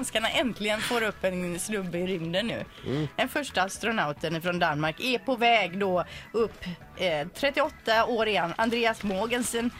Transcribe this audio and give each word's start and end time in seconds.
danskarna 0.00 0.28
äntligen 0.30 0.80
får 0.80 1.02
upp 1.02 1.24
en 1.24 1.58
snubbe 1.58 1.98
i 1.98 2.06
rymden 2.06 2.46
nu. 2.46 2.64
Den 3.16 3.28
första 3.28 3.62
astronauten 3.62 4.42
från 4.42 4.58
Danmark 4.58 5.00
är 5.00 5.18
på 5.18 5.36
väg 5.36 5.78
då 5.78 6.04
upp. 6.32 6.64
Eh, 6.96 7.28
38 7.34 8.04
år 8.06 8.28
igen, 8.28 8.52
Andreas 8.56 9.02
Mogensen. 9.02 9.70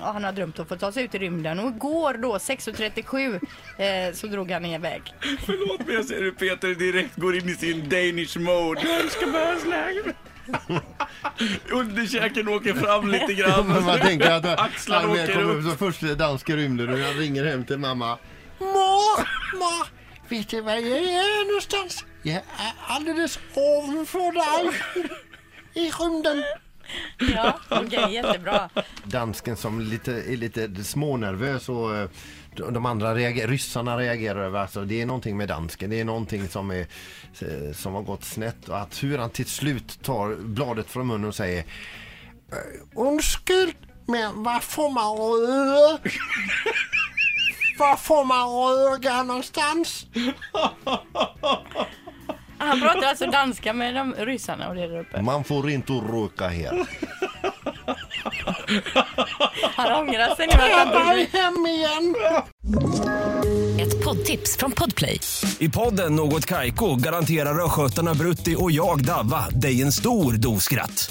och 0.00 0.06
han 0.06 0.24
har 0.24 0.32
drömt 0.32 0.58
om 0.58 0.62
att 0.62 0.68
få 0.68 0.76
ta 0.76 0.92
sig 0.92 1.04
ut 1.04 1.14
i 1.14 1.18
rymden 1.18 1.58
och 1.60 1.70
igår 1.70 2.14
då 2.14 2.38
6.37 2.38 3.40
eh, 3.78 4.14
så 4.14 4.26
drog 4.26 4.50
han 4.50 4.64
iväg. 4.64 5.02
Förlåt 5.46 5.86
men 5.86 5.94
jag 5.94 6.04
ser 6.04 6.22
hur 6.22 6.32
Peter 6.32 6.74
direkt 6.74 7.16
går 7.16 7.36
in 7.36 7.48
i 7.48 7.54
sin 7.54 7.88
Danish 7.88 8.38
mode. 8.38 8.80
Jag 8.88 9.10
ska 9.10 9.26
bara 9.26 9.56
snacka. 9.58 10.12
Underkäken 11.72 12.48
åker 12.48 12.74
fram 12.74 13.08
lite 13.08 13.34
grann. 13.34 13.68
Men 13.68 13.84
man 13.84 14.00
tänker 14.00 14.30
att 14.30 14.60
Axlarna 14.60 15.12
åker 15.12 15.42
upp. 15.42 15.64
som 15.64 15.76
första 15.76 16.14
danska 16.14 16.56
rymden 16.56 16.92
och 16.92 16.98
jag 16.98 17.20
ringer 17.20 17.44
hem 17.44 17.64
till 17.64 17.78
mamma. 17.78 18.18
Ma, 19.52 19.58
ma, 19.58 19.86
vet 20.28 20.48
du 20.48 20.60
var 20.60 20.72
jag 20.72 20.98
är 20.98 21.46
någonstans? 21.46 22.04
Jag 22.22 22.36
är 22.36 22.72
alldeles 22.86 23.38
ovanför 23.54 24.32
dig 24.32 24.80
i 25.74 25.90
rymden. 25.90 26.42
Ja, 27.34 27.60
okej, 27.68 28.14
jättebra. 28.14 28.70
Dansken 29.04 29.56
som 29.56 29.80
lite, 29.80 30.12
är 30.12 30.36
lite 30.36 30.84
smånervös 30.84 31.68
och 31.68 31.96
eh, 31.96 32.08
de 32.56 32.86
andra 32.86 33.14
reagerar, 33.14 33.48
ryssarna 33.48 33.98
reagerar 33.98 34.40
över 34.44 34.60
alltså, 34.60 34.84
det 34.84 35.00
är 35.02 35.06
någonting 35.06 35.36
med 35.36 35.48
dansken, 35.48 35.90
det 35.90 36.00
är 36.00 36.04
någonting 36.04 36.48
som, 36.48 36.70
är, 36.70 36.86
eh, 37.40 37.72
som 37.74 37.94
har 37.94 38.02
gått 38.02 38.24
snett 38.24 38.68
och 38.68 38.78
att 38.80 39.02
hur 39.02 39.18
han 39.18 39.30
till 39.30 39.46
slut 39.46 40.02
tar 40.02 40.36
bladet 40.36 40.86
från 40.90 41.06
munnen 41.06 41.28
och 41.28 41.34
säger 41.34 41.58
"Eh, 41.58 42.56
Undskyld, 43.00 43.74
men 44.06 44.42
var 44.42 44.60
får 44.60 44.90
man 44.90 45.16
röga? 45.16 46.12
Var 47.80 47.96
får 47.96 48.24
man 48.24 48.48
röga 48.48 49.22
någonstans? 49.22 50.06
Han 52.58 52.80
pratar 52.80 53.06
alltså 53.06 53.26
danska 53.26 53.72
med 53.72 53.94
de 53.94 54.14
ryssarna 54.14 54.68
och 54.68 54.74
det 54.74 54.86
där 54.86 55.00
uppe. 55.00 55.22
Man 55.22 55.44
får 55.44 55.70
inte 55.70 55.92
röka 55.92 56.48
här. 56.48 56.86
Han 59.76 59.92
ångrar 59.92 60.34
sig 60.36 60.46
nu 60.46 60.52
Jag 60.52 61.20
är 61.20 61.26
hem 61.26 61.66
igen. 61.66 62.14
Ett 63.80 64.04
poddtips 64.04 64.56
från 64.56 64.72
Podplay. 64.72 65.20
I 65.58 65.68
podden 65.68 66.16
Något 66.16 66.46
Kaiko 66.46 66.96
garanterar 66.96 67.64
östgötarna 67.64 68.14
Brutti 68.14 68.56
och 68.58 68.70
jag, 68.70 69.04
Davva, 69.04 69.48
dig 69.50 69.82
en 69.82 69.92
stor 69.92 70.32
dos 70.32 70.64
skratt. 70.64 71.10